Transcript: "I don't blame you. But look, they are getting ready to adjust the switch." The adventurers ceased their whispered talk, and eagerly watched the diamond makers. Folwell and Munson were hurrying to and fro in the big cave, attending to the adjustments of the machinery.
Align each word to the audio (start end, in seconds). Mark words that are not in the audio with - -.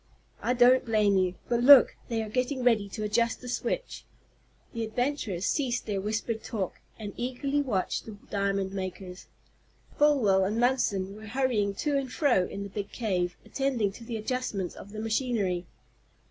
"I 0.41 0.55
don't 0.55 0.83
blame 0.83 1.15
you. 1.15 1.35
But 1.47 1.61
look, 1.61 1.95
they 2.09 2.23
are 2.23 2.27
getting 2.27 2.63
ready 2.63 2.89
to 2.89 3.03
adjust 3.03 3.39
the 3.39 3.47
switch." 3.47 4.03
The 4.73 4.83
adventurers 4.83 5.45
ceased 5.45 5.85
their 5.85 6.01
whispered 6.01 6.43
talk, 6.43 6.81
and 6.97 7.13
eagerly 7.17 7.61
watched 7.61 8.07
the 8.07 8.17
diamond 8.31 8.73
makers. 8.73 9.27
Folwell 9.99 10.43
and 10.43 10.59
Munson 10.59 11.15
were 11.15 11.27
hurrying 11.27 11.75
to 11.75 11.97
and 11.97 12.11
fro 12.11 12.47
in 12.47 12.63
the 12.63 12.69
big 12.69 12.91
cave, 12.91 13.37
attending 13.45 13.91
to 13.91 14.03
the 14.03 14.17
adjustments 14.17 14.73
of 14.73 14.91
the 14.91 14.99
machinery. 14.99 15.67